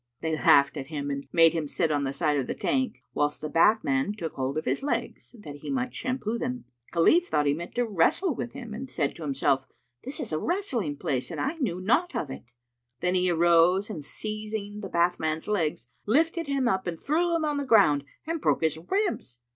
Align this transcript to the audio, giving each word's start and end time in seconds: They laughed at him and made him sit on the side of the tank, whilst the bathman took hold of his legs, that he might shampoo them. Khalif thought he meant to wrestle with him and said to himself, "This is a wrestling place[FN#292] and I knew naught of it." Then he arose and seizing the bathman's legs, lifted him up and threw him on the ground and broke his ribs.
They 0.21 0.33
laughed 0.35 0.77
at 0.77 0.87
him 0.87 1.11
and 1.11 1.27
made 1.31 1.53
him 1.53 1.67
sit 1.67 1.91
on 1.91 2.05
the 2.05 2.11
side 2.11 2.35
of 2.35 2.47
the 2.47 2.55
tank, 2.55 3.03
whilst 3.13 3.39
the 3.41 3.51
bathman 3.51 4.15
took 4.17 4.33
hold 4.33 4.57
of 4.57 4.65
his 4.65 4.81
legs, 4.81 5.35
that 5.37 5.57
he 5.57 5.69
might 5.69 5.93
shampoo 5.93 6.39
them. 6.39 6.65
Khalif 6.91 7.27
thought 7.27 7.45
he 7.45 7.53
meant 7.53 7.75
to 7.75 7.85
wrestle 7.85 8.33
with 8.33 8.53
him 8.53 8.73
and 8.73 8.89
said 8.89 9.15
to 9.15 9.21
himself, 9.21 9.67
"This 10.03 10.19
is 10.19 10.33
a 10.33 10.39
wrestling 10.39 10.97
place[FN#292] 10.97 11.31
and 11.33 11.39
I 11.39 11.53
knew 11.57 11.79
naught 11.79 12.15
of 12.15 12.31
it." 12.31 12.51
Then 13.01 13.13
he 13.13 13.29
arose 13.29 13.91
and 13.91 14.03
seizing 14.03 14.79
the 14.79 14.89
bathman's 14.89 15.47
legs, 15.47 15.85
lifted 16.07 16.47
him 16.47 16.67
up 16.67 16.87
and 16.87 16.99
threw 16.99 17.35
him 17.35 17.45
on 17.45 17.57
the 17.57 17.63
ground 17.63 18.03
and 18.25 18.41
broke 18.41 18.63
his 18.63 18.79
ribs. 18.79 19.37